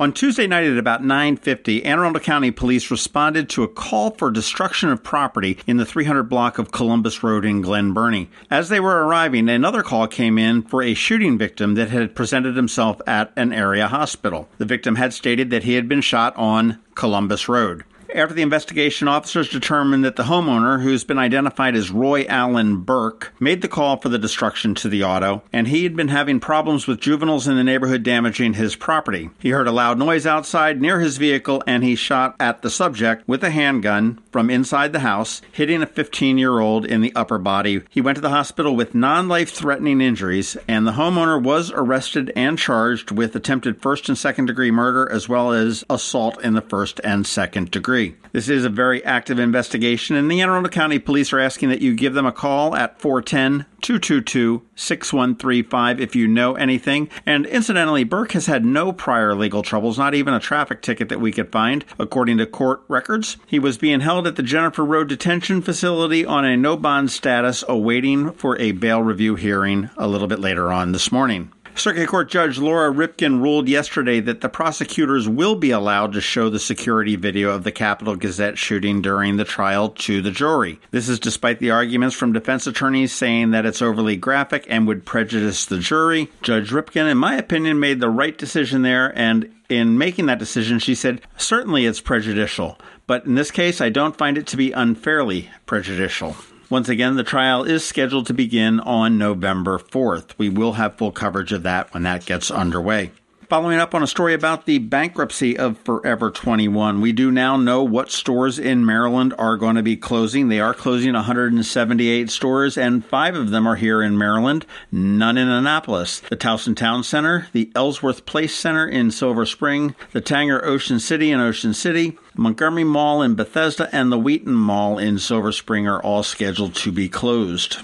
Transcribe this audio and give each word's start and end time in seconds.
On 0.00 0.14
Tuesday 0.14 0.46
night 0.46 0.64
at 0.64 0.78
about 0.78 1.04
9:50, 1.04 1.84
Anne 1.84 1.98
Arundel 1.98 2.22
County 2.22 2.50
Police 2.50 2.90
responded 2.90 3.50
to 3.50 3.64
a 3.64 3.68
call 3.68 4.12
for 4.12 4.30
destruction 4.30 4.88
of 4.88 5.02
property 5.02 5.58
in 5.66 5.76
the 5.76 5.84
300 5.84 6.22
block 6.22 6.58
of 6.58 6.72
Columbus 6.72 7.22
Road 7.22 7.44
in 7.44 7.60
Glen 7.60 7.92
Burnie. 7.92 8.30
As 8.50 8.70
they 8.70 8.80
were 8.80 9.06
arriving, 9.06 9.50
another 9.50 9.82
call 9.82 10.06
came 10.06 10.38
in 10.38 10.62
for 10.62 10.82
a 10.82 10.94
shooting 10.94 11.36
victim 11.36 11.74
that 11.74 11.90
had 11.90 12.14
presented 12.14 12.56
himself 12.56 12.98
at 13.06 13.30
an 13.36 13.52
area 13.52 13.88
hospital. 13.88 14.48
The 14.56 14.64
victim 14.64 14.96
had 14.96 15.12
stated 15.12 15.50
that 15.50 15.64
he 15.64 15.74
had 15.74 15.86
been 15.86 16.00
shot 16.00 16.34
on 16.34 16.78
Columbus 16.94 17.46
Road. 17.46 17.84
After 18.12 18.34
the 18.34 18.42
investigation, 18.42 19.06
officers 19.06 19.48
determined 19.48 20.04
that 20.04 20.16
the 20.16 20.24
homeowner, 20.24 20.82
who's 20.82 21.04
been 21.04 21.18
identified 21.18 21.76
as 21.76 21.92
Roy 21.92 22.24
Allen 22.28 22.78
Burke, 22.78 23.32
made 23.38 23.62
the 23.62 23.68
call 23.68 23.98
for 23.98 24.08
the 24.08 24.18
destruction 24.18 24.74
to 24.76 24.88
the 24.88 25.04
auto, 25.04 25.42
and 25.52 25.68
he 25.68 25.84
had 25.84 25.94
been 25.94 26.08
having 26.08 26.40
problems 26.40 26.88
with 26.88 27.00
juveniles 27.00 27.46
in 27.46 27.54
the 27.56 27.62
neighborhood 27.62 28.02
damaging 28.02 28.54
his 28.54 28.74
property. 28.74 29.30
He 29.38 29.50
heard 29.50 29.68
a 29.68 29.72
loud 29.72 29.96
noise 29.96 30.26
outside 30.26 30.80
near 30.80 30.98
his 30.98 31.18
vehicle 31.18 31.62
and 31.66 31.84
he 31.84 31.94
shot 31.94 32.34
at 32.40 32.62
the 32.62 32.70
subject 32.70 33.26
with 33.28 33.44
a 33.44 33.50
handgun 33.50 34.20
from 34.32 34.50
inside 34.50 34.92
the 34.92 35.00
house, 35.00 35.40
hitting 35.52 35.82
a 35.82 35.86
15 35.86 36.36
year 36.36 36.58
old 36.58 36.84
in 36.84 37.02
the 37.02 37.14
upper 37.14 37.38
body. 37.38 37.82
He 37.90 38.00
went 38.00 38.16
to 38.16 38.22
the 38.22 38.30
hospital 38.30 38.74
with 38.74 38.94
non 38.94 39.28
life 39.28 39.50
threatening 39.50 40.00
injuries, 40.00 40.56
and 40.66 40.86
the 40.86 40.92
homeowner 40.92 41.40
was 41.40 41.70
arrested 41.70 42.32
and 42.34 42.58
charged 42.58 43.12
with 43.12 43.36
attempted 43.36 43.80
first 43.80 44.08
and 44.08 44.18
second 44.18 44.46
degree 44.46 44.70
murder 44.70 45.08
as 45.10 45.28
well 45.28 45.52
as 45.52 45.84
assault 45.88 46.42
in 46.42 46.54
the 46.54 46.60
first 46.60 47.00
and 47.04 47.26
second 47.26 47.70
degree. 47.70 47.99
This 48.32 48.48
is 48.48 48.64
a 48.64 48.70
very 48.70 49.04
active 49.04 49.38
investigation, 49.38 50.16
and 50.16 50.30
the 50.30 50.40
Anne 50.40 50.48
Arundel 50.48 50.70
County 50.70 50.98
Police 50.98 51.32
are 51.32 51.40
asking 51.40 51.68
that 51.70 51.80
you 51.80 51.94
give 51.94 52.14
them 52.14 52.26
a 52.26 52.32
call 52.32 52.76
at 52.76 53.00
410 53.00 53.66
222 53.80 54.62
6135 54.76 56.00
if 56.00 56.14
you 56.14 56.28
know 56.28 56.54
anything. 56.54 57.08
And 57.26 57.46
incidentally, 57.46 58.04
Burke 58.04 58.32
has 58.32 58.46
had 58.46 58.64
no 58.64 58.92
prior 58.92 59.34
legal 59.34 59.62
troubles, 59.62 59.98
not 59.98 60.14
even 60.14 60.34
a 60.34 60.40
traffic 60.40 60.80
ticket 60.82 61.08
that 61.08 61.20
we 61.20 61.32
could 61.32 61.50
find, 61.50 61.84
according 61.98 62.38
to 62.38 62.46
court 62.46 62.82
records. 62.88 63.36
He 63.46 63.58
was 63.58 63.78
being 63.78 64.00
held 64.00 64.26
at 64.26 64.36
the 64.36 64.42
Jennifer 64.42 64.84
Road 64.84 65.08
Detention 65.08 65.60
Facility 65.60 66.24
on 66.24 66.44
a 66.44 66.56
no 66.56 66.76
bond 66.76 67.10
status, 67.10 67.64
awaiting 67.68 68.32
for 68.32 68.58
a 68.58 68.72
bail 68.72 69.02
review 69.02 69.34
hearing 69.34 69.90
a 69.96 70.06
little 70.06 70.28
bit 70.28 70.38
later 70.38 70.72
on 70.72 70.92
this 70.92 71.10
morning. 71.10 71.52
Circuit 71.80 72.08
Court 72.08 72.28
Judge 72.28 72.58
Laura 72.58 72.92
Ripken 72.92 73.40
ruled 73.40 73.66
yesterday 73.66 74.20
that 74.20 74.42
the 74.42 74.50
prosecutors 74.50 75.26
will 75.26 75.54
be 75.54 75.70
allowed 75.70 76.12
to 76.12 76.20
show 76.20 76.50
the 76.50 76.58
security 76.58 77.16
video 77.16 77.52
of 77.52 77.64
the 77.64 77.72
Capital 77.72 78.16
Gazette 78.16 78.58
shooting 78.58 79.00
during 79.00 79.38
the 79.38 79.46
trial 79.46 79.88
to 79.88 80.20
the 80.20 80.30
jury. 80.30 80.78
This 80.90 81.08
is 81.08 81.18
despite 81.18 81.58
the 81.58 81.70
arguments 81.70 82.14
from 82.14 82.34
defense 82.34 82.66
attorneys 82.66 83.14
saying 83.14 83.52
that 83.52 83.64
it's 83.64 83.80
overly 83.80 84.16
graphic 84.16 84.66
and 84.68 84.86
would 84.86 85.06
prejudice 85.06 85.64
the 85.64 85.78
jury. 85.78 86.30
Judge 86.42 86.68
Ripken, 86.68 87.10
in 87.10 87.16
my 87.16 87.34
opinion, 87.36 87.80
made 87.80 88.00
the 88.00 88.10
right 88.10 88.36
decision 88.36 88.82
there, 88.82 89.18
and 89.18 89.50
in 89.70 89.96
making 89.96 90.26
that 90.26 90.38
decision, 90.38 90.80
she 90.80 90.94
said, 90.94 91.22
certainly 91.38 91.86
it's 91.86 92.02
prejudicial, 92.02 92.76
but 93.06 93.24
in 93.24 93.36
this 93.36 93.50
case, 93.50 93.80
I 93.80 93.88
don't 93.88 94.18
find 94.18 94.36
it 94.36 94.46
to 94.48 94.58
be 94.58 94.72
unfairly 94.72 95.48
prejudicial. 95.64 96.36
Once 96.70 96.88
again, 96.88 97.16
the 97.16 97.24
trial 97.24 97.64
is 97.64 97.84
scheduled 97.84 98.26
to 98.28 98.32
begin 98.32 98.78
on 98.78 99.18
November 99.18 99.76
4th. 99.76 100.30
We 100.38 100.48
will 100.48 100.74
have 100.74 100.94
full 100.94 101.10
coverage 101.10 101.50
of 101.50 101.64
that 101.64 101.92
when 101.92 102.04
that 102.04 102.24
gets 102.24 102.48
underway. 102.48 103.10
Following 103.50 103.80
up 103.80 103.96
on 103.96 104.02
a 104.04 104.06
story 104.06 104.32
about 104.32 104.64
the 104.64 104.78
bankruptcy 104.78 105.58
of 105.58 105.76
Forever 105.78 106.30
21, 106.30 107.00
we 107.00 107.10
do 107.10 107.32
now 107.32 107.56
know 107.56 107.82
what 107.82 108.12
stores 108.12 108.60
in 108.60 108.86
Maryland 108.86 109.34
are 109.38 109.56
going 109.56 109.74
to 109.74 109.82
be 109.82 109.96
closing. 109.96 110.46
They 110.46 110.60
are 110.60 110.72
closing 110.72 111.14
178 111.14 112.30
stores, 112.30 112.78
and 112.78 113.04
five 113.04 113.34
of 113.34 113.50
them 113.50 113.66
are 113.66 113.74
here 113.74 114.02
in 114.02 114.16
Maryland, 114.16 114.66
none 114.92 115.36
in 115.36 115.48
Annapolis. 115.48 116.20
The 116.20 116.36
Towson 116.36 116.76
Town 116.76 117.02
Center, 117.02 117.48
the 117.52 117.72
Ellsworth 117.74 118.24
Place 118.24 118.54
Center 118.54 118.86
in 118.86 119.10
Silver 119.10 119.44
Spring, 119.44 119.96
the 120.12 120.22
Tanger 120.22 120.62
Ocean 120.62 121.00
City 121.00 121.32
in 121.32 121.40
Ocean 121.40 121.74
City, 121.74 122.16
Montgomery 122.36 122.84
Mall 122.84 123.20
in 123.20 123.34
Bethesda, 123.34 123.88
and 123.90 124.12
the 124.12 124.18
Wheaton 124.18 124.54
Mall 124.54 124.96
in 124.96 125.18
Silver 125.18 125.50
Spring 125.50 125.88
are 125.88 126.00
all 126.00 126.22
scheduled 126.22 126.76
to 126.76 126.92
be 126.92 127.08
closed. 127.08 127.78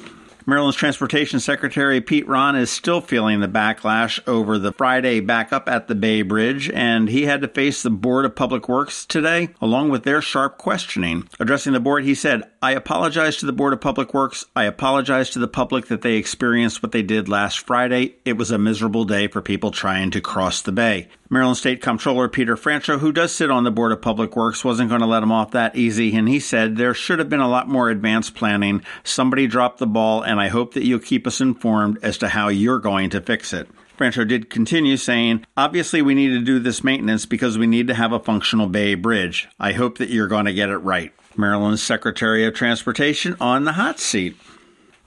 Maryland's 0.48 0.76
Transportation 0.76 1.40
Secretary 1.40 2.00
Pete 2.00 2.28
Rahn 2.28 2.54
is 2.54 2.70
still 2.70 3.00
feeling 3.00 3.40
the 3.40 3.48
backlash 3.48 4.20
over 4.28 4.58
the 4.58 4.70
Friday 4.70 5.18
backup 5.18 5.68
at 5.68 5.88
the 5.88 5.94
Bay 5.96 6.22
Bridge, 6.22 6.70
and 6.70 7.08
he 7.08 7.24
had 7.24 7.40
to 7.40 7.48
face 7.48 7.82
the 7.82 7.90
Board 7.90 8.24
of 8.24 8.36
Public 8.36 8.68
Works 8.68 9.04
today, 9.04 9.48
along 9.60 9.88
with 9.88 10.04
their 10.04 10.22
sharp 10.22 10.56
questioning. 10.56 11.28
Addressing 11.40 11.72
the 11.72 11.80
board, 11.80 12.04
he 12.04 12.14
said, 12.14 12.48
I 12.66 12.72
apologize 12.72 13.36
to 13.36 13.46
the 13.46 13.52
Board 13.52 13.74
of 13.74 13.80
Public 13.80 14.12
Works. 14.12 14.44
I 14.56 14.64
apologize 14.64 15.30
to 15.30 15.38
the 15.38 15.46
public 15.46 15.86
that 15.86 16.02
they 16.02 16.14
experienced 16.14 16.82
what 16.82 16.90
they 16.90 17.02
did 17.02 17.28
last 17.28 17.60
Friday. 17.60 18.16
It 18.24 18.36
was 18.36 18.50
a 18.50 18.58
miserable 18.58 19.04
day 19.04 19.28
for 19.28 19.40
people 19.40 19.70
trying 19.70 20.10
to 20.10 20.20
cross 20.20 20.62
the 20.62 20.72
bay. 20.72 21.06
Maryland 21.30 21.58
State 21.58 21.80
Comptroller 21.80 22.28
Peter 22.28 22.56
Franchot, 22.56 22.98
who 22.98 23.12
does 23.12 23.30
sit 23.30 23.52
on 23.52 23.62
the 23.62 23.70
Board 23.70 23.92
of 23.92 24.02
Public 24.02 24.34
Works, 24.34 24.64
wasn't 24.64 24.88
going 24.88 25.00
to 25.00 25.06
let 25.06 25.22
him 25.22 25.30
off 25.30 25.52
that 25.52 25.76
easy, 25.76 26.16
and 26.16 26.28
he 26.28 26.40
said 26.40 26.74
there 26.74 26.92
should 26.92 27.20
have 27.20 27.28
been 27.28 27.38
a 27.38 27.48
lot 27.48 27.68
more 27.68 27.88
advanced 27.88 28.34
planning. 28.34 28.82
Somebody 29.04 29.46
dropped 29.46 29.78
the 29.78 29.86
ball, 29.86 30.22
and 30.22 30.40
I 30.40 30.48
hope 30.48 30.74
that 30.74 30.84
you'll 30.84 30.98
keep 30.98 31.24
us 31.24 31.40
informed 31.40 31.98
as 32.02 32.18
to 32.18 32.26
how 32.26 32.48
you're 32.48 32.80
going 32.80 33.10
to 33.10 33.20
fix 33.20 33.52
it. 33.52 33.68
Franchot 33.96 34.26
did 34.26 34.50
continue 34.50 34.96
saying, 34.96 35.46
Obviously, 35.56 36.02
we 36.02 36.14
need 36.14 36.30
to 36.30 36.40
do 36.40 36.58
this 36.58 36.82
maintenance 36.82 37.26
because 37.26 37.56
we 37.56 37.68
need 37.68 37.86
to 37.86 37.94
have 37.94 38.10
a 38.10 38.18
functional 38.18 38.66
Bay 38.66 38.96
Bridge. 38.96 39.46
I 39.60 39.70
hope 39.70 39.98
that 39.98 40.10
you're 40.10 40.26
going 40.26 40.46
to 40.46 40.52
get 40.52 40.68
it 40.68 40.78
right. 40.78 41.12
Maryland's 41.38 41.82
Secretary 41.82 42.44
of 42.44 42.54
Transportation 42.54 43.36
on 43.40 43.64
the 43.64 43.72
hot 43.72 43.98
seat. 43.98 44.36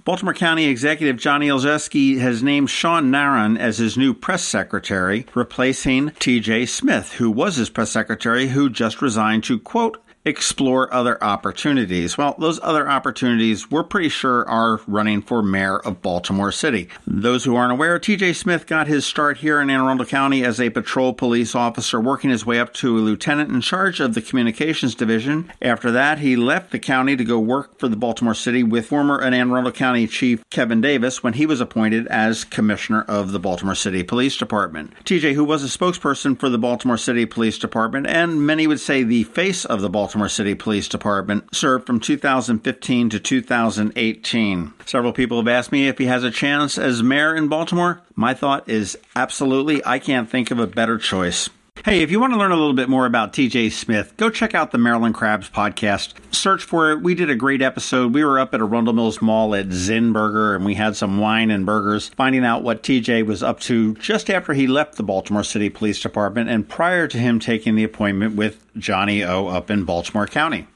Baltimore 0.06 0.34
County 0.34 0.66
Executive 0.66 1.18
Johnny 1.18 1.50
Olszewski 1.50 2.20
has 2.20 2.42
named 2.42 2.70
Sean 2.70 3.12
Naron 3.12 3.60
as 3.60 3.78
his 3.78 3.98
new 3.98 4.14
press 4.14 4.44
secretary, 4.44 5.26
replacing 5.36 6.10
TJ 6.12 6.68
Smith, 6.68 7.14
who 7.14 7.30
was 7.30 7.58
his 7.58 7.70
press 7.70 7.92
secretary, 7.92 8.48
who 8.48 8.70
just 8.70 9.02
resigned 9.02 9.44
to, 9.44 9.60
quote, 9.60 10.02
explore 10.26 10.94
other 10.94 11.22
opportunities. 11.24 12.18
Well, 12.18 12.36
those 12.38 12.60
other 12.62 12.90
opportunities 12.90 13.72
we're 13.72 13.84
pretty 13.84 14.10
sure 14.10 14.48
are 14.50 14.82
running 14.88 15.22
for 15.22 15.42
mayor 15.42 15.80
of 15.80 16.02
Baltimore 16.02 16.52
City. 16.52 16.90
Those 17.08 17.46
who 17.46 17.56
aren't 17.56 17.72
aware, 17.72 18.00
TJ 18.00 18.36
Smith 18.36 18.68
got 18.68 18.88
his 18.88 19.06
start 19.06 19.38
here 19.38 19.62
in 19.62 19.70
Anne 19.70 19.82
Arundel 19.82 20.06
County 20.06 20.44
as 20.44 20.60
a 20.60 20.70
patrol 20.70 21.14
police 21.14 21.56
officer, 21.56 22.00
working 22.00 22.30
his 22.30 22.46
way 22.46 22.60
up 22.60 22.74
to 22.76 22.98
a 22.98 23.00
lieutenant 23.00 23.50
in 23.50 23.62
charge 23.62 24.00
of 24.00 24.14
the 24.14 24.22
communications 24.22 24.94
division. 24.94 25.52
After 25.62 25.92
that, 25.92 26.20
he 26.20 26.36
left 26.36 26.72
the 26.72 26.80
county 26.80 27.16
to 27.16 27.24
go 27.24 27.40
work 27.40 27.80
for 27.80 27.88
the 27.88 27.96
Baltimore 27.96 28.34
City 28.34 28.64
with 28.64 28.88
former 28.88 29.22
Anne 29.22 29.34
Arundel 29.34 29.72
County 29.72 30.08
Chief 30.08 30.44
Kevin 30.50 30.82
Davis 30.82 31.24
when 31.24 31.34
he 31.34 31.46
was 31.46 31.62
appointed 31.62 32.08
as 32.08 32.44
commissioner 32.44 33.04
of 33.04 33.32
the 33.32 33.40
Baltimore 33.40 33.76
City 33.76 34.04
Police 34.04 34.38
Department. 34.38 34.94
TJ, 35.06 35.34
who 35.34 35.44
was 35.44 35.64
a 35.64 35.78
spokesperson 35.78 36.38
for 36.38 36.50
the 36.50 36.58
Baltimore 36.58 36.98
City 36.98 37.26
Police 37.26 37.58
Department, 37.58 38.08
and 38.08 38.46
many 38.46 38.68
would 38.68 38.80
say 38.80 39.04
the 39.04 39.24
face 39.24 39.66
of 39.66 39.82
the 39.82 39.90
Baltimore 39.90 40.19
Baltimore 40.20 40.36
City 40.36 40.54
Police 40.54 40.90
Department, 40.90 41.56
served 41.56 41.88
from 41.88 42.02
2015 42.02 43.10
to 43.12 43.22
2018. 43.22 44.74
Several 44.86 45.14
people 45.14 45.38
have 45.38 45.48
asked 45.48 45.72
me 45.72 45.88
if 45.88 45.98
he 45.98 46.08
has 46.08 46.26
a 46.26 46.30
chance 46.30 46.78
as 46.78 47.02
mayor 47.02 47.34
in 47.34 47.48
Baltimore. 47.48 48.02
My 48.16 48.34
thought 48.34 48.68
is 48.68 48.98
absolutely, 49.16 49.82
I 49.86 49.98
can't 49.98 50.30
think 50.30 50.52
of 50.52 50.60
a 50.60 50.68
better 50.68 50.98
choice. 50.98 51.50
Hey, 51.86 52.02
if 52.02 52.12
you 52.12 52.20
want 52.20 52.34
to 52.34 52.38
learn 52.40 52.52
a 52.52 52.58
little 52.58 52.74
bit 52.74 52.90
more 52.90 53.06
about 53.06 53.32
TJ 53.32 53.72
Smith, 53.72 54.14
go 54.18 54.30
check 54.30 54.54
out 54.54 54.72
the 54.72 54.78
Maryland 54.78 55.16
Crabs 55.16 55.50
podcast. 55.50 56.14
Search 56.36 56.62
for 56.62 56.92
it. 56.92 57.02
We 57.02 57.16
did 57.16 57.30
a 57.30 57.36
great 57.36 57.62
episode. 57.62 58.14
We 58.14 58.22
were 58.22 58.38
up 58.38 58.54
at 58.54 58.60
Arundel 58.60 58.94
Mills 58.94 59.22
Mall 59.22 59.56
at 59.56 59.70
Zinburger 59.70 60.58
and 60.58 60.66
we 60.66 60.76
had 60.76 60.98
some 60.98 61.20
wine 61.20 61.50
and 61.50 61.66
burgers, 61.66 62.10
finding 62.10 62.44
out 62.44 62.64
what 62.64 62.84
TJ 62.84 63.26
was 63.26 63.42
up 63.42 63.62
to 63.62 63.94
just 63.96 64.30
after 64.30 64.54
he 64.54 64.68
left 64.68 64.96
the 64.96 65.04
Baltimore 65.04 65.44
City 65.44 65.70
Police 65.70 66.02
Department 66.02 66.50
and 66.50 66.68
prior 66.68 67.08
to 67.08 67.18
him 67.18 67.40
taking 67.40 67.76
the 67.76 67.86
appointment 67.86 68.36
with 68.36 68.62
Johnny 68.78 69.24
O 69.24 69.48
up 69.48 69.72
in 69.72 69.86
Baltimore 69.86 70.28
County. 70.28 70.68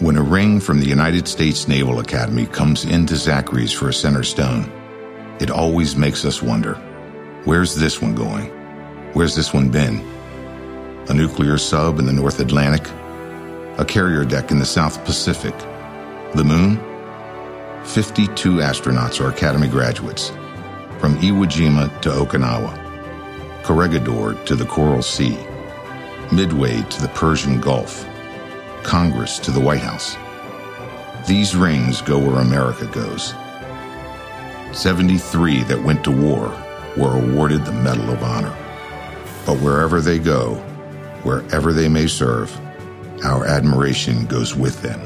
When 0.01 0.17
a 0.17 0.23
ring 0.23 0.59
from 0.59 0.79
the 0.79 0.87
United 0.87 1.27
States 1.27 1.67
Naval 1.67 1.99
Academy 1.99 2.47
comes 2.47 2.83
into 2.83 3.15
Zachary's 3.15 3.71
for 3.71 3.89
a 3.89 3.93
center 3.93 4.23
stone, 4.23 4.71
it 5.39 5.51
always 5.51 5.95
makes 5.95 6.25
us 6.25 6.41
wonder 6.41 6.73
where's 7.45 7.75
this 7.75 8.01
one 8.01 8.15
going? 8.15 8.47
Where's 9.13 9.35
this 9.35 9.53
one 9.53 9.69
been? 9.69 9.99
A 11.09 11.13
nuclear 11.13 11.59
sub 11.59 11.99
in 11.99 12.07
the 12.07 12.11
North 12.11 12.39
Atlantic? 12.39 12.87
A 13.77 13.85
carrier 13.85 14.25
deck 14.25 14.49
in 14.49 14.57
the 14.57 14.65
South 14.65 15.05
Pacific? 15.05 15.55
The 16.33 16.43
moon? 16.43 16.77
52 17.85 18.55
astronauts 18.55 19.23
are 19.23 19.29
Academy 19.29 19.67
graduates, 19.67 20.29
from 20.97 21.19
Iwo 21.19 21.45
Jima 21.45 22.01
to 22.01 22.09
Okinawa, 22.09 22.73
Corregidor 23.61 24.33
to 24.45 24.55
the 24.55 24.65
Coral 24.65 25.03
Sea, 25.03 25.37
Midway 26.31 26.81
to 26.83 27.01
the 27.01 27.07
Persian 27.09 27.59
Gulf. 27.59 28.05
Congress 28.83 29.39
to 29.39 29.51
the 29.51 29.59
White 29.59 29.81
House. 29.81 30.15
These 31.27 31.55
rings 31.55 32.01
go 32.01 32.19
where 32.19 32.41
America 32.41 32.85
goes. 32.87 33.33
73 34.71 35.63
that 35.63 35.83
went 35.83 36.03
to 36.03 36.11
war 36.11 36.49
were 36.95 37.17
awarded 37.17 37.65
the 37.65 37.71
Medal 37.71 38.11
of 38.11 38.21
Honor. 38.23 38.55
But 39.45 39.57
wherever 39.59 40.01
they 40.01 40.19
go, 40.19 40.55
wherever 41.23 41.73
they 41.73 41.89
may 41.89 42.05
serve, 42.07 42.55
our 43.23 43.45
admiration 43.45 44.25
goes 44.25 44.55
with 44.55 44.81
them. 44.81 45.01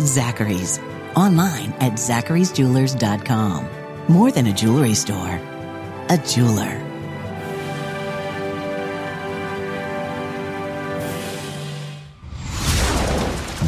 Zachary's. 0.00 0.80
Online 1.14 1.72
at 1.80 1.92
zacharysjewelers.com. 1.92 3.68
More 4.08 4.30
than 4.30 4.46
a 4.46 4.52
jewelry 4.52 4.94
store, 4.94 5.40
a 6.08 6.18
jeweler. 6.26 6.85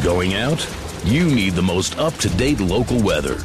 Going 0.09 0.33
out? 0.33 0.67
You 1.03 1.29
need 1.29 1.53
the 1.53 1.61
most 1.61 1.99
up 1.99 2.15
to 2.15 2.29
date 2.29 2.59
local 2.59 2.99
weather. 2.99 3.35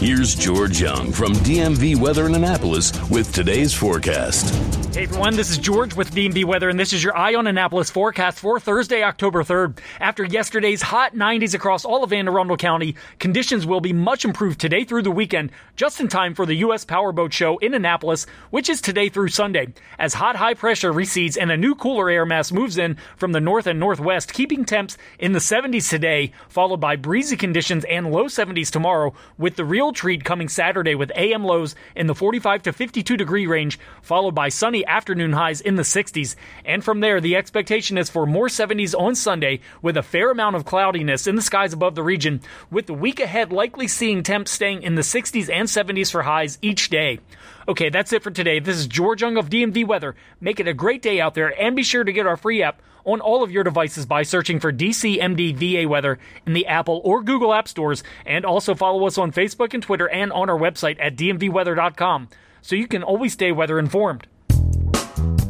Here's 0.00 0.36
George 0.36 0.80
Young 0.80 1.10
from 1.10 1.32
DMV 1.32 1.96
Weather 1.96 2.26
in 2.26 2.36
Annapolis 2.36 2.92
with 3.10 3.34
today's 3.34 3.74
forecast. 3.74 4.54
Hey 4.94 5.02
everyone, 5.04 5.36
this 5.36 5.50
is 5.50 5.58
George 5.58 5.94
with 5.94 6.12
DMV 6.12 6.44
Weather, 6.44 6.68
and 6.68 6.80
this 6.80 6.92
is 6.92 7.04
your 7.04 7.16
Eye 7.16 7.34
on 7.34 7.46
Annapolis 7.46 7.90
forecast 7.90 8.38
for 8.40 8.58
Thursday, 8.58 9.02
October 9.02 9.44
3rd. 9.44 9.78
After 10.00 10.24
yesterday's 10.24 10.82
hot 10.82 11.14
90s 11.14 11.54
across 11.54 11.84
all 11.84 12.02
of 12.02 12.12
Anne 12.12 12.26
Arundel 12.26 12.56
County, 12.56 12.96
conditions 13.18 13.66
will 13.66 13.80
be 13.80 13.92
much 13.92 14.24
improved 14.24 14.60
today 14.60 14.84
through 14.84 15.02
the 15.02 15.10
weekend, 15.10 15.52
just 15.76 16.00
in 16.00 16.08
time 16.08 16.34
for 16.34 16.46
the 16.46 16.54
U.S. 16.54 16.84
Powerboat 16.84 17.32
Show 17.32 17.58
in 17.58 17.74
Annapolis, 17.74 18.26
which 18.50 18.68
is 18.68 18.80
today 18.80 19.08
through 19.08 19.28
Sunday. 19.28 19.68
As 19.98 20.14
hot 20.14 20.36
high 20.36 20.54
pressure 20.54 20.90
recedes 20.90 21.36
and 21.36 21.52
a 21.52 21.56
new 21.56 21.74
cooler 21.74 22.08
air 22.10 22.26
mass 22.26 22.50
moves 22.50 22.78
in 22.78 22.96
from 23.16 23.32
the 23.32 23.40
north 23.40 23.66
and 23.66 23.78
northwest, 23.78 24.32
keeping 24.32 24.64
temps 24.64 24.96
in 25.18 25.32
the 25.32 25.38
70s 25.38 25.90
today, 25.90 26.32
followed 26.48 26.80
by 26.80 26.96
breezy 26.96 27.36
conditions 27.36 27.84
and 27.84 28.10
low 28.10 28.24
70s 28.24 28.70
tomorrow, 28.70 29.14
with 29.36 29.54
the 29.54 29.64
real 29.64 29.87
treat 29.92 30.24
coming 30.24 30.48
Saturday 30.48 30.94
with 30.94 31.12
AM 31.14 31.44
lows 31.44 31.74
in 31.94 32.06
the 32.06 32.14
45 32.14 32.62
to 32.62 32.72
52 32.72 33.16
degree 33.16 33.46
range, 33.46 33.78
followed 34.02 34.34
by 34.34 34.48
sunny 34.48 34.84
afternoon 34.86 35.32
highs 35.32 35.60
in 35.60 35.76
the 35.76 35.82
60s. 35.82 36.36
And 36.64 36.84
from 36.84 37.00
there, 37.00 37.20
the 37.20 37.36
expectation 37.36 37.98
is 37.98 38.10
for 38.10 38.26
more 38.26 38.48
70s 38.48 38.98
on 38.98 39.14
Sunday 39.14 39.60
with 39.82 39.96
a 39.96 40.02
fair 40.02 40.30
amount 40.30 40.56
of 40.56 40.64
cloudiness 40.64 41.26
in 41.26 41.36
the 41.36 41.42
skies 41.42 41.72
above 41.72 41.94
the 41.94 42.02
region, 42.02 42.40
with 42.70 42.86
the 42.86 42.94
week 42.94 43.20
ahead 43.20 43.52
likely 43.52 43.88
seeing 43.88 44.22
temps 44.22 44.50
staying 44.50 44.82
in 44.82 44.94
the 44.94 45.02
60s 45.02 45.50
and 45.50 45.68
70s 45.68 46.10
for 46.10 46.22
highs 46.22 46.58
each 46.62 46.90
day. 46.90 47.20
Okay, 47.68 47.90
that's 47.90 48.12
it 48.12 48.22
for 48.22 48.30
today. 48.30 48.60
This 48.60 48.78
is 48.78 48.86
George 48.86 49.20
Young 49.20 49.36
of 49.36 49.50
DMV 49.50 49.86
Weather. 49.86 50.16
Make 50.40 50.58
it 50.58 50.68
a 50.68 50.74
great 50.74 51.02
day 51.02 51.20
out 51.20 51.34
there 51.34 51.52
and 51.60 51.76
be 51.76 51.82
sure 51.82 52.02
to 52.02 52.12
get 52.12 52.26
our 52.26 52.36
free 52.36 52.62
app 52.62 52.80
on 53.08 53.20
all 53.20 53.42
of 53.42 53.50
your 53.50 53.64
devices 53.64 54.04
by 54.04 54.22
searching 54.22 54.60
for 54.60 54.70
DCMD 54.70 55.56
VA 55.56 55.88
Weather 55.88 56.18
in 56.46 56.52
the 56.52 56.66
Apple 56.66 57.00
or 57.04 57.22
Google 57.22 57.54
App 57.54 57.66
Stores 57.66 58.04
and 58.26 58.44
also 58.44 58.74
follow 58.74 59.06
us 59.06 59.16
on 59.16 59.32
Facebook 59.32 59.72
and 59.72 59.82
Twitter 59.82 60.08
and 60.08 60.30
on 60.30 60.50
our 60.50 60.58
website 60.58 60.98
at 61.00 61.16
dmvweather.com 61.16 62.28
so 62.60 62.76
you 62.76 62.86
can 62.86 63.02
always 63.02 63.32
stay 63.32 63.50
weather 63.50 63.78
informed. 63.78 64.26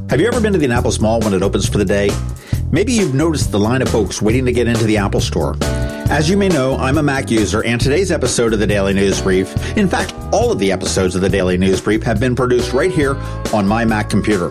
Have 0.09 0.21
you 0.21 0.29
ever 0.29 0.41
been 0.41 0.53
to 0.53 0.59
the 0.59 0.67
Annapolis 0.67 1.01
Mall 1.01 1.21
when 1.21 1.35
it 1.35 1.43
opens 1.43 1.69
for 1.69 1.79
the 1.79 1.85
day? 1.85 2.11
Maybe 2.71 2.93
you've 2.93 3.15
noticed 3.15 3.51
the 3.51 3.59
line 3.59 3.83
of 3.83 3.89
folks 3.89 4.23
waiting 4.23 4.45
to 4.47 4.53
get 4.53 4.69
into 4.69 4.85
the 4.85 4.99
Apple 4.99 5.21
Store. 5.21 5.57
As 6.11 6.31
you 6.31 6.39
may 6.39 6.49
know, 6.49 6.77
I'm 6.77 6.97
a 6.97 7.03
Mac 7.03 7.31
user, 7.31 7.63
and 7.63 7.79
today's 7.79 8.11
episode 8.11 8.55
of 8.55 8.61
the 8.61 8.67
Daily 8.67 8.95
News 8.95 9.21
Brief, 9.21 9.55
in 9.77 9.89
fact, 9.89 10.15
all 10.33 10.51
of 10.51 10.59
the 10.59 10.73
episodes 10.73 11.15
of 11.15 11.21
the 11.21 11.29
Daily 11.29 11.59
News 11.59 11.83
Brief 11.83 12.03
have 12.03 12.19
been 12.19 12.35
produced 12.35 12.73
right 12.73 12.91
here 12.91 13.15
on 13.53 13.69
my 13.69 13.85
Mac 13.85 14.09
computer. 14.09 14.51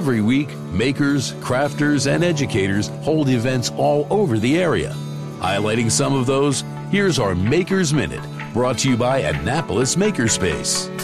Every 0.00 0.22
week, 0.22 0.56
makers, 0.72 1.32
crafters, 1.42 2.10
and 2.10 2.24
educators 2.24 2.88
hold 3.04 3.28
events 3.28 3.70
all 3.76 4.06
over 4.08 4.38
the 4.38 4.56
area. 4.56 4.94
Highlighting 5.40 5.90
some 5.90 6.14
of 6.14 6.24
those, 6.24 6.64
here's 6.90 7.18
our 7.18 7.34
Makers 7.34 7.92
Minute, 7.92 8.24
brought 8.54 8.78
to 8.78 8.88
you 8.88 8.96
by 8.96 9.18
Annapolis 9.18 9.96
Makerspace. 9.96 10.99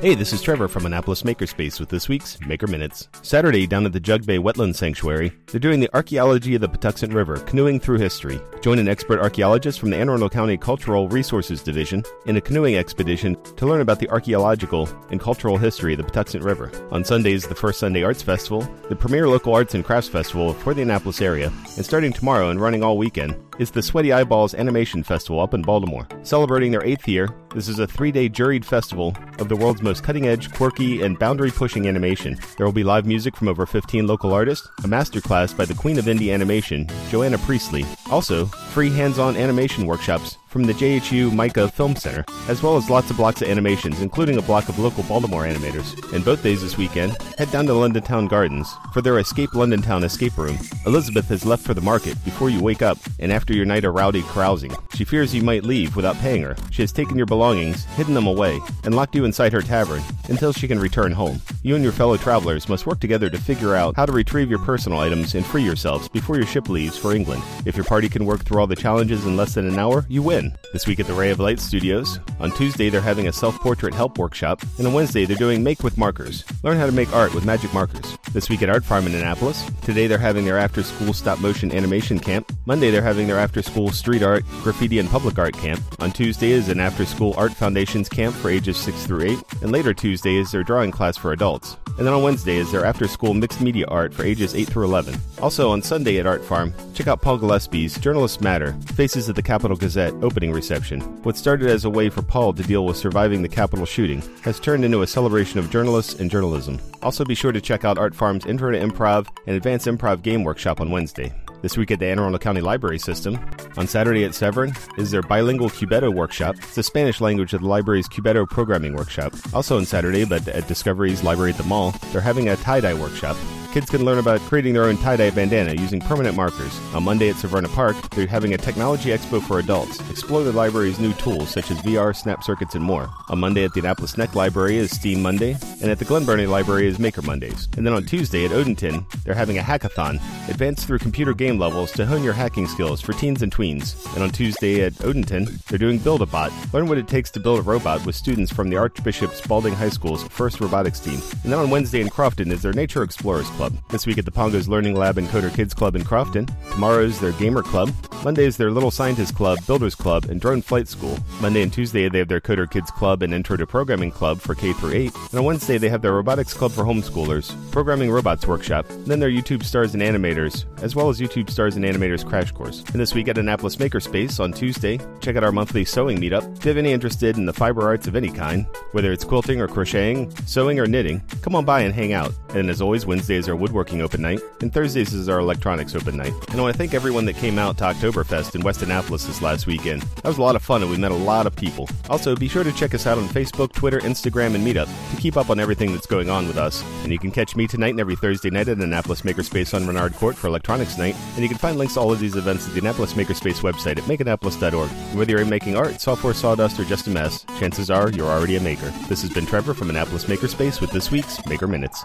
Hey, 0.00 0.14
this 0.14 0.32
is 0.32 0.40
Trevor 0.40 0.66
from 0.66 0.86
Annapolis 0.86 1.24
Makerspace 1.24 1.78
with 1.78 1.90
this 1.90 2.08
week's 2.08 2.40
Maker 2.40 2.66
Minutes. 2.66 3.10
Saturday, 3.20 3.66
down 3.66 3.84
at 3.84 3.92
the 3.92 4.00
Jug 4.00 4.24
Bay 4.24 4.38
Wetland 4.38 4.74
Sanctuary, 4.74 5.30
they're 5.48 5.60
doing 5.60 5.78
the 5.78 5.94
Archaeology 5.94 6.54
of 6.54 6.62
the 6.62 6.70
Patuxent 6.70 7.12
River, 7.12 7.36
Canoeing 7.36 7.78
Through 7.78 7.98
History. 7.98 8.40
Join 8.62 8.78
an 8.78 8.88
expert 8.88 9.20
archaeologist 9.20 9.78
from 9.78 9.90
the 9.90 9.98
Anne 9.98 10.08
Arundel 10.08 10.30
County 10.30 10.56
Cultural 10.56 11.06
Resources 11.10 11.62
Division 11.62 12.02
in 12.24 12.38
a 12.38 12.40
canoeing 12.40 12.76
expedition 12.76 13.36
to 13.56 13.66
learn 13.66 13.82
about 13.82 13.98
the 13.98 14.08
archaeological 14.08 14.88
and 15.10 15.20
cultural 15.20 15.58
history 15.58 15.92
of 15.92 15.98
the 15.98 16.04
Patuxent 16.04 16.44
River. 16.44 16.72
On 16.92 17.04
Sundays, 17.04 17.46
the 17.46 17.54
First 17.54 17.78
Sunday 17.78 18.02
Arts 18.02 18.22
Festival, 18.22 18.66
the 18.88 18.96
premier 18.96 19.28
local 19.28 19.54
arts 19.54 19.74
and 19.74 19.84
crafts 19.84 20.08
festival 20.08 20.54
for 20.54 20.72
the 20.72 20.80
Annapolis 20.80 21.20
area, 21.20 21.52
and 21.76 21.84
starting 21.84 22.14
tomorrow 22.14 22.48
and 22.48 22.58
running 22.58 22.82
all 22.82 22.96
weekend, 22.96 23.36
is 23.60 23.70
the 23.70 23.82
Sweaty 23.82 24.10
Eyeballs 24.10 24.54
Animation 24.54 25.02
Festival 25.02 25.38
up 25.38 25.52
in 25.52 25.60
Baltimore. 25.60 26.08
Celebrating 26.22 26.70
their 26.70 26.82
eighth 26.82 27.06
year, 27.06 27.28
this 27.54 27.68
is 27.68 27.78
a 27.78 27.86
three 27.86 28.10
day 28.10 28.26
juried 28.26 28.64
festival 28.64 29.14
of 29.38 29.50
the 29.50 29.56
world's 29.56 29.82
most 29.82 30.02
cutting 30.02 30.26
edge, 30.26 30.50
quirky, 30.52 31.02
and 31.02 31.18
boundary 31.18 31.50
pushing 31.50 31.86
animation. 31.86 32.38
There 32.56 32.64
will 32.64 32.72
be 32.72 32.84
live 32.84 33.04
music 33.04 33.36
from 33.36 33.48
over 33.48 33.66
15 33.66 34.06
local 34.06 34.32
artists, 34.32 34.66
a 34.78 34.88
masterclass 34.88 35.54
by 35.54 35.66
the 35.66 35.74
Queen 35.74 35.98
of 35.98 36.06
Indie 36.06 36.32
Animation, 36.32 36.88
Joanna 37.10 37.36
Priestley. 37.36 37.84
Also, 38.10 38.46
free 38.46 38.90
hands 38.90 39.18
on 39.18 39.36
animation 39.36 39.86
workshops 39.86 40.36
from 40.50 40.64
the 40.64 40.74
JHU 40.74 41.32
MICA 41.32 41.68
Film 41.68 41.94
Center, 41.94 42.24
as 42.48 42.60
well 42.60 42.76
as 42.76 42.90
lots 42.90 43.08
of 43.08 43.16
blocks 43.16 43.40
of 43.40 43.48
animations, 43.48 44.00
including 44.00 44.36
a 44.36 44.42
block 44.42 44.68
of 44.68 44.80
local 44.80 45.04
Baltimore 45.04 45.44
animators. 45.44 46.12
And 46.12 46.24
both 46.24 46.42
days 46.42 46.60
this 46.60 46.76
weekend, 46.76 47.16
head 47.38 47.52
down 47.52 47.66
to 47.66 47.74
London 47.74 48.02
Town 48.02 48.26
Gardens 48.26 48.68
for 48.92 49.00
their 49.00 49.20
Escape 49.20 49.54
London 49.54 49.80
Town 49.80 50.02
escape 50.02 50.36
room. 50.36 50.58
Elizabeth 50.86 51.28
has 51.28 51.46
left 51.46 51.64
for 51.64 51.72
the 51.72 51.80
market 51.80 52.22
before 52.24 52.50
you 52.50 52.60
wake 52.60 52.82
up 52.82 52.98
and 53.20 53.32
after 53.32 53.54
your 53.54 53.64
night 53.64 53.84
of 53.84 53.94
rowdy 53.94 54.22
carousing. 54.22 54.72
She 54.94 55.04
fears 55.04 55.32
you 55.32 55.42
might 55.42 55.62
leave 55.62 55.94
without 55.94 56.16
paying 56.16 56.42
her. 56.42 56.56
She 56.72 56.82
has 56.82 56.90
taken 56.90 57.16
your 57.16 57.26
belongings, 57.26 57.84
hidden 57.84 58.14
them 58.14 58.26
away, 58.26 58.60
and 58.82 58.94
locked 58.96 59.14
you 59.14 59.24
inside 59.24 59.52
her 59.52 59.62
tavern 59.62 60.02
until 60.28 60.52
she 60.52 60.66
can 60.66 60.80
return 60.80 61.12
home. 61.12 61.40
You 61.62 61.76
and 61.76 61.84
your 61.84 61.92
fellow 61.92 62.16
travelers 62.16 62.68
must 62.68 62.86
work 62.86 62.98
together 62.98 63.30
to 63.30 63.38
figure 63.38 63.76
out 63.76 63.94
how 63.94 64.04
to 64.04 64.12
retrieve 64.12 64.50
your 64.50 64.58
personal 64.58 64.98
items 64.98 65.36
and 65.36 65.46
free 65.46 65.62
yourselves 65.62 66.08
before 66.08 66.36
your 66.36 66.46
ship 66.46 66.68
leaves 66.68 66.98
for 66.98 67.14
England. 67.14 67.42
If 67.64 67.76
your 67.76 67.84
party 68.00 68.08
can 68.08 68.24
work 68.24 68.42
through 68.42 68.58
all 68.58 68.66
the 68.66 68.74
challenges 68.74 69.26
in 69.26 69.36
less 69.36 69.52
than 69.52 69.68
an 69.68 69.78
hour, 69.78 70.06
you 70.08 70.22
win. 70.22 70.56
This 70.72 70.86
week 70.86 71.00
at 71.00 71.06
the 71.06 71.12
Ray 71.12 71.28
of 71.28 71.38
Light 71.38 71.60
Studios. 71.60 72.18
On 72.38 72.50
Tuesday, 72.50 72.88
they're 72.88 73.02
having 73.02 73.28
a 73.28 73.32
self 73.32 73.60
portrait 73.60 73.92
help 73.92 74.16
workshop, 74.16 74.62
and 74.78 74.86
on 74.86 74.94
Wednesday, 74.94 75.26
they're 75.26 75.36
doing 75.36 75.62
Make 75.62 75.82
with 75.82 75.98
Markers. 75.98 76.42
Learn 76.62 76.78
how 76.78 76.86
to 76.86 76.92
make 76.92 77.12
art 77.12 77.34
with 77.34 77.44
magic 77.44 77.74
markers. 77.74 78.16
This 78.32 78.48
week 78.48 78.62
at 78.62 78.70
Art 78.70 78.84
Farm 78.84 79.08
in 79.08 79.14
Annapolis. 79.16 79.68
Today, 79.82 80.06
they're 80.06 80.16
having 80.16 80.44
their 80.44 80.56
after 80.56 80.84
school 80.84 81.12
stop 81.12 81.40
motion 81.40 81.72
animation 81.72 82.20
camp. 82.20 82.52
Monday, 82.64 82.92
they're 82.92 83.02
having 83.02 83.26
their 83.26 83.40
after 83.40 83.60
school 83.60 83.90
street 83.90 84.22
art, 84.22 84.44
graffiti, 84.62 85.00
and 85.00 85.08
public 85.08 85.36
art 85.36 85.54
camp. 85.54 85.82
On 86.00 86.12
Tuesday 86.12 86.52
is 86.52 86.68
an 86.68 86.78
after 86.78 87.04
school 87.04 87.34
art 87.36 87.52
foundations 87.52 88.08
camp 88.08 88.36
for 88.36 88.48
ages 88.48 88.76
6 88.76 89.04
through 89.04 89.32
8, 89.32 89.38
and 89.62 89.72
later 89.72 89.92
Tuesday 89.92 90.36
is 90.36 90.52
their 90.52 90.62
drawing 90.62 90.92
class 90.92 91.16
for 91.16 91.32
adults. 91.32 91.76
And 91.98 92.06
then 92.06 92.14
on 92.14 92.22
Wednesday 92.22 92.56
is 92.56 92.70
their 92.70 92.86
after 92.86 93.08
school 93.08 93.34
mixed 93.34 93.60
media 93.60 93.84
art 93.88 94.14
for 94.14 94.24
ages 94.24 94.54
8 94.54 94.68
through 94.68 94.84
11. 94.84 95.16
Also 95.42 95.70
on 95.70 95.82
Sunday 95.82 96.18
at 96.18 96.26
Art 96.26 96.42
Farm, 96.42 96.72
check 96.94 97.08
out 97.08 97.20
Paul 97.20 97.38
Gillespie's 97.38 97.98
Journalists 97.98 98.40
Matter 98.40 98.72
Faces 98.94 99.28
of 99.28 99.34
the 99.34 99.42
Capital 99.42 99.76
Gazette 99.76 100.14
opening 100.22 100.52
reception. 100.52 101.00
What 101.24 101.36
started 101.36 101.68
as 101.68 101.84
a 101.84 101.90
way 101.90 102.08
for 102.08 102.22
Paul 102.22 102.52
to 102.54 102.62
deal 102.62 102.86
with 102.86 102.96
surviving 102.96 103.42
the 103.42 103.48
Capital 103.48 103.84
shooting 103.84 104.22
has 104.42 104.60
turned 104.60 104.84
into 104.84 105.02
a 105.02 105.06
celebration 105.06 105.58
of 105.58 105.68
journalists 105.68 106.20
and 106.20 106.30
journalism. 106.30 106.80
Also 107.02 107.24
be 107.24 107.34
sure 107.34 107.52
to 107.52 107.60
check 107.60 107.84
out 107.84 107.98
Art 107.98 108.14
Farm's 108.20 108.44
Intro 108.44 108.70
to 108.70 108.78
Improv 108.78 109.28
and 109.46 109.56
Advanced 109.56 109.86
Improv 109.86 110.20
Game 110.20 110.44
Workshop 110.44 110.82
on 110.82 110.90
Wednesday. 110.90 111.32
This 111.62 111.78
week 111.78 111.90
at 111.90 112.00
the 112.00 112.06
Anne 112.06 112.18
Arundel 112.18 112.38
County 112.38 112.60
Library 112.60 112.98
System. 112.98 113.38
On 113.78 113.86
Saturday 113.86 114.24
at 114.24 114.34
Severn 114.34 114.74
is 114.98 115.10
their 115.10 115.22
bilingual 115.22 115.70
Cubetto 115.70 116.12
workshop. 116.12 116.56
It's 116.58 116.74
the 116.74 116.82
Spanish 116.82 117.22
language 117.22 117.54
of 117.54 117.62
the 117.62 117.66
library's 117.66 118.10
Cubetto 118.10 118.46
programming 118.46 118.94
workshop. 118.94 119.32
Also 119.54 119.78
on 119.78 119.86
Saturday, 119.86 120.26
but 120.26 120.46
at 120.48 120.68
Discoveries 120.68 121.24
Library 121.24 121.52
at 121.52 121.56
the 121.56 121.64
Mall, 121.64 121.94
they're 122.12 122.20
having 122.20 122.50
a 122.50 122.56
tie-dye 122.56 122.92
workshop. 122.92 123.38
Kids 123.72 123.88
can 123.88 124.04
learn 124.04 124.18
about 124.18 124.40
creating 124.40 124.72
their 124.74 124.86
own 124.86 124.96
tie-dye 124.96 125.30
bandana 125.30 125.72
using 125.74 126.00
permanent 126.00 126.34
markers. 126.34 126.76
On 126.92 127.04
Monday 127.04 127.28
at 127.28 127.36
Severna 127.36 127.72
Park, 127.72 127.96
they're 128.10 128.26
having 128.26 128.52
a 128.52 128.56
technology 128.56 129.10
expo 129.10 129.40
for 129.40 129.60
adults. 129.60 130.00
Explore 130.10 130.42
the 130.42 130.50
library's 130.50 130.98
new 130.98 131.12
tools 131.12 131.50
such 131.50 131.70
as 131.70 131.78
VR, 131.82 132.14
snap 132.14 132.42
circuits, 132.42 132.74
and 132.74 132.82
more. 132.82 133.08
On 133.28 133.38
Monday 133.38 133.62
at 133.62 133.72
the 133.72 133.78
Annapolis 133.78 134.18
Neck 134.18 134.34
Library 134.34 134.76
is 134.76 134.90
Steam 134.90 135.22
Monday, 135.22 135.56
and 135.80 135.88
at 135.88 136.00
the 136.00 136.04
Glen 136.04 136.24
Burnie 136.24 136.46
Library 136.46 136.88
is 136.88 136.98
Maker 136.98 137.22
Mondays. 137.22 137.68
And 137.76 137.86
then 137.86 137.92
on 137.92 138.02
Tuesday 138.06 138.44
at 138.44 138.50
Odenton, 138.50 139.08
they're 139.22 139.34
having 139.34 139.58
a 139.58 139.62
hackathon. 139.62 140.16
Advance 140.48 140.84
through 140.84 140.98
computer 140.98 141.32
game 141.32 141.56
levels 141.56 141.92
to 141.92 142.04
hone 142.04 142.24
your 142.24 142.32
hacking 142.32 142.66
skills 142.66 143.00
for 143.00 143.12
teens 143.12 143.40
and 143.40 143.54
tweens. 143.54 144.12
And 144.14 144.24
on 144.24 144.30
Tuesday 144.30 144.82
at 144.82 144.94
Odenton, 144.94 145.62
they're 145.66 145.78
doing 145.78 145.98
Build 145.98 146.22
a 146.22 146.26
Bot. 146.26 146.50
Learn 146.72 146.88
what 146.88 146.98
it 146.98 147.06
takes 147.06 147.30
to 147.32 147.40
build 147.40 147.60
a 147.60 147.62
robot 147.62 148.04
with 148.04 148.16
students 148.16 148.52
from 148.52 148.68
the 148.68 148.78
Archbishop 148.78 149.32
Spalding 149.32 149.74
High 149.74 149.90
School's 149.90 150.24
first 150.24 150.60
robotics 150.60 150.98
team. 150.98 151.20
And 151.44 151.52
then 151.52 151.60
on 151.60 151.70
Wednesday 151.70 152.00
in 152.00 152.08
Crofton 152.08 152.50
is 152.50 152.62
their 152.62 152.72
Nature 152.72 153.04
Explorers 153.04 153.48
Club. 153.60 153.74
This 153.90 154.06
week 154.06 154.16
at 154.16 154.24
the 154.24 154.30
Pongos 154.30 154.68
Learning 154.68 154.94
Lab 154.94 155.18
and 155.18 155.28
Coder 155.28 155.54
Kids 155.54 155.74
Club 155.74 155.94
in 155.94 156.02
Crofton. 156.02 156.46
Tomorrow's 156.70 157.20
their 157.20 157.32
Gamer 157.32 157.62
Club. 157.62 157.92
Monday 158.24 158.44
is 158.44 158.56
their 158.56 158.70
Little 158.70 158.90
Scientist 158.90 159.34
Club, 159.34 159.58
Builders 159.66 159.94
Club, 159.94 160.26
and 160.26 160.40
Drone 160.40 160.62
Flight 160.62 160.88
School. 160.88 161.18
Monday 161.42 161.62
and 161.62 161.70
Tuesday 161.70 162.08
they 162.08 162.18
have 162.20 162.28
their 162.28 162.40
Coder 162.40 162.70
Kids 162.70 162.90
Club 162.90 163.22
and 163.22 163.34
Intro 163.34 163.58
to 163.58 163.66
Programming 163.66 164.10
Club 164.10 164.40
for 164.40 164.54
K 164.54 164.72
through 164.72 164.92
8. 164.92 165.14
And 165.30 165.40
on 165.40 165.44
Wednesday 165.44 165.76
they 165.76 165.90
have 165.90 166.00
their 166.00 166.14
Robotics 166.14 166.54
Club 166.54 166.72
for 166.72 166.84
homeschoolers, 166.84 167.54
Programming 167.70 168.10
Robots 168.10 168.46
Workshop, 168.46 168.86
then 169.04 169.20
their 169.20 169.30
YouTube 169.30 169.62
Stars 169.62 169.92
and 169.92 170.02
Animators, 170.02 170.64
as 170.82 170.96
well 170.96 171.10
as 171.10 171.20
YouTube 171.20 171.50
Stars 171.50 171.76
and 171.76 171.84
Animators 171.84 172.26
Crash 172.26 172.52
Course. 172.52 172.82
And 172.92 173.00
this 173.00 173.14
week 173.14 173.28
at 173.28 173.36
Annapolis 173.36 173.76
Makerspace 173.76 174.40
on 174.40 174.54
Tuesday, 174.54 174.98
check 175.20 175.36
out 175.36 175.44
our 175.44 175.52
monthly 175.52 175.84
sewing 175.84 176.18
meetup. 176.18 176.56
If 176.56 176.64
you 176.64 176.70
have 176.70 176.78
any 176.78 176.92
interested 176.92 177.36
in 177.36 177.44
the 177.44 177.52
fiber 177.52 177.82
arts 177.82 178.06
of 178.06 178.16
any 178.16 178.30
kind, 178.30 178.66
whether 178.92 179.12
it's 179.12 179.24
quilting 179.24 179.60
or 179.60 179.68
crocheting, 179.68 180.34
sewing 180.46 180.78
or 180.78 180.86
knitting, 180.86 181.20
come 181.42 181.54
on 181.54 181.66
by 181.66 181.80
and 181.80 181.94
hang 181.94 182.14
out. 182.14 182.32
And 182.54 182.70
as 182.70 182.80
always, 182.80 183.06
Wednesday 183.06 183.36
is 183.36 183.49
our 183.50 183.56
woodworking 183.56 184.00
open 184.00 184.22
night, 184.22 184.40
and 184.60 184.72
Thursdays 184.72 185.12
is 185.12 185.28
our 185.28 185.40
electronics 185.40 185.94
open 185.94 186.16
night. 186.16 186.32
And 186.48 186.58
I 186.58 186.62
want 186.62 186.74
to 186.74 186.78
thank 186.78 186.94
everyone 186.94 187.24
that 187.26 187.36
came 187.36 187.58
out 187.58 187.76
to 187.78 187.84
Oktoberfest 187.84 188.54
in 188.54 188.62
West 188.62 188.82
Annapolis 188.82 189.26
this 189.26 189.42
last 189.42 189.66
weekend. 189.66 190.02
That 190.02 190.26
was 190.26 190.38
a 190.38 190.42
lot 190.42 190.56
of 190.56 190.62
fun, 190.62 190.82
and 190.82 190.90
we 190.90 190.96
met 190.96 191.10
a 191.10 191.14
lot 191.14 191.46
of 191.46 191.54
people. 191.54 191.88
Also, 192.08 192.34
be 192.34 192.48
sure 192.48 192.64
to 192.64 192.72
check 192.72 192.94
us 192.94 193.06
out 193.06 193.18
on 193.18 193.28
Facebook, 193.28 193.72
Twitter, 193.72 193.98
Instagram, 194.00 194.54
and 194.54 194.66
Meetup 194.66 194.88
to 195.10 195.20
keep 195.20 195.36
up 195.36 195.50
on 195.50 195.60
everything 195.60 195.92
that's 195.92 196.06
going 196.06 196.30
on 196.30 196.46
with 196.46 196.56
us. 196.56 196.82
And 197.02 197.12
you 197.12 197.18
can 197.18 197.30
catch 197.30 197.56
me 197.56 197.66
tonight 197.66 197.90
and 197.90 198.00
every 198.00 198.16
Thursday 198.16 198.50
night 198.50 198.68
at 198.68 198.78
Annapolis 198.78 199.22
Makerspace 199.22 199.74
on 199.74 199.86
Renard 199.86 200.14
Court 200.14 200.36
for 200.36 200.46
Electronics 200.46 200.96
Night. 200.96 201.16
And 201.34 201.42
you 201.42 201.48
can 201.48 201.58
find 201.58 201.76
links 201.76 201.94
to 201.94 202.00
all 202.00 202.12
of 202.12 202.20
these 202.20 202.36
events 202.36 202.66
at 202.66 202.74
the 202.74 202.80
Annapolis 202.80 203.14
Makerspace 203.14 203.60
website 203.60 203.98
at 203.98 204.04
makeannapolis.org. 204.04 204.90
And 204.90 205.18
whether 205.18 205.32
you're 205.32 205.44
making 205.44 205.76
art, 205.76 206.00
software, 206.00 206.34
sawdust, 206.34 206.78
or 206.78 206.84
just 206.84 207.06
a 207.06 207.10
mess, 207.10 207.44
chances 207.58 207.90
are 207.90 208.10
you're 208.10 208.30
already 208.30 208.56
a 208.56 208.60
maker. 208.60 208.90
This 209.08 209.22
has 209.22 209.30
been 209.32 209.46
Trevor 209.46 209.74
from 209.74 209.90
Annapolis 209.90 210.24
Makerspace 210.24 210.80
with 210.80 210.92
this 210.92 211.10
week's 211.10 211.44
Maker 211.46 211.66
Minutes. 211.66 212.04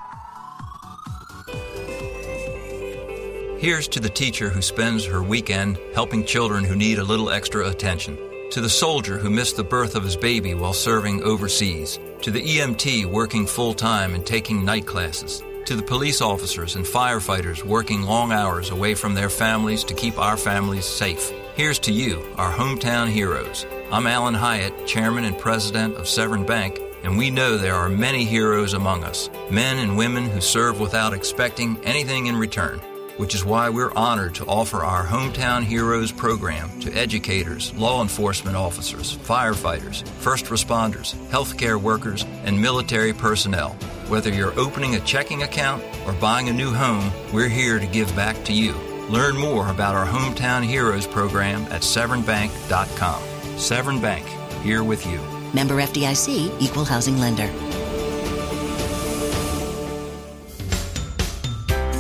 Here's 3.66 3.88
to 3.88 4.00
the 4.00 4.10
teacher 4.10 4.52
who 4.52 4.62
spends 4.62 5.06
her 5.06 5.24
weekend 5.24 5.80
helping 5.96 6.24
children 6.24 6.64
who 6.64 6.76
need 6.76 7.00
a 7.00 7.04
little 7.04 7.32
extra 7.32 7.68
attention. 7.68 8.16
To 8.52 8.62
the 8.62 8.70
soldier 8.70 9.18
who 9.18 9.32
missed 9.32 9.58
the 9.58 9.64
birth 9.64 9.96
of 9.96 10.04
his 10.04 10.16
baby 10.16 10.54
while 10.54 10.72
serving 10.72 11.24
overseas. 11.24 12.00
To 12.22 12.30
the 12.30 12.44
EMT 12.44 13.08
working 13.08 13.48
full 13.48 13.74
time 13.74 14.14
and 14.14 14.24
taking 14.24 14.64
night 14.64 14.86
classes. 14.86 15.42
To 15.66 15.76
the 15.76 15.82
police 15.82 16.22
officers 16.22 16.76
and 16.76 16.86
firefighters 16.86 17.64
working 17.64 18.04
long 18.04 18.32
hours 18.32 18.70
away 18.70 18.94
from 18.94 19.16
their 19.16 19.32
families 19.32 19.84
to 19.86 19.96
keep 19.96 20.20
our 20.20 20.38
families 20.38 20.86
safe. 20.86 21.32
Here's 21.56 21.80
to 21.80 21.92
you, 21.92 22.24
our 22.38 22.54
hometown 22.54 23.10
heroes. 23.10 23.66
I'm 23.92 24.06
Alan 24.06 24.36
Hyatt, 24.36 24.86
Chairman 24.86 25.26
and 25.26 25.40
President 25.40 25.96
of 25.96 26.08
Severn 26.08 26.46
Bank, 26.46 26.80
and 27.02 27.18
we 27.18 27.32
know 27.32 27.58
there 27.58 27.74
are 27.74 27.90
many 27.90 28.26
heroes 28.26 28.76
among 28.76 29.04
us, 29.04 29.28
men 29.50 29.80
and 29.80 29.98
women 29.98 30.26
who 30.30 30.40
serve 30.40 30.80
without 30.80 31.14
expecting 31.14 31.84
anything 31.84 32.28
in 32.28 32.36
return 32.36 32.80
which 33.18 33.36
is 33.36 33.46
why 33.46 33.70
we're 33.70 33.94
honored 33.94 34.36
to 34.36 34.46
offer 34.46 34.84
our 34.84 35.06
Hometown 35.06 35.64
Heroes 35.64 36.12
program 36.12 36.80
to 36.82 36.92
educators, 36.94 37.74
law 37.76 38.02
enforcement 38.02 38.56
officers, 38.56 39.18
firefighters, 39.18 40.08
first 40.20 40.46
responders, 40.46 41.16
healthcare 41.30 41.82
workers, 41.82 42.26
and 42.44 42.62
military 42.62 43.14
personnel. 43.14 43.70
Whether 44.08 44.32
you're 44.32 44.58
opening 44.60 44.96
a 44.96 45.00
checking 45.02 45.44
account 45.44 45.84
or 46.06 46.14
buying 46.14 46.50
a 46.50 46.54
new 46.54 46.72
home, 46.72 47.12
we're 47.34 47.50
here 47.50 47.80
to 47.80 47.88
give 47.88 48.16
back 48.16 48.44
to 48.46 48.54
you. 48.54 48.74
Learn 49.10 49.38
more 49.38 49.70
about 49.70 49.96
our 49.96 50.06
Hometown 50.06 50.64
Heroes 50.64 51.08
program 51.08 51.64
at 51.72 51.82
severnbank.com. 51.82 53.60
Severn 53.60 54.02
Bank, 54.02 54.26
here 54.64 54.84
with 54.84 55.06
you. 55.06 55.20
Member 55.54 55.76
FDIC, 55.76 56.62
Equal 56.62 56.86
Housing 56.86 57.18
Lender. 57.20 57.50